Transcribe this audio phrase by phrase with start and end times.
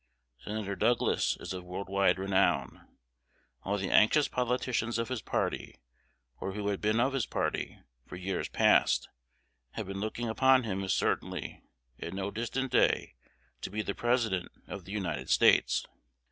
[0.39, 2.87] Senator Douglas is of worldwide renown.
[3.61, 5.75] All the anxious politicians of his party,
[6.39, 7.77] or who had been of his party
[8.07, 9.09] for years past,
[9.73, 11.61] have been looking upon him as certainly,
[11.99, 13.13] at no distant day,
[13.61, 15.85] to be the President of the United States.